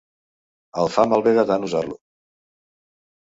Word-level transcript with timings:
El 0.83 0.89
fa 0.93 1.03
malbé 1.11 1.33
de 1.39 1.43
tan 1.51 1.67
usar-lo. 1.67 1.99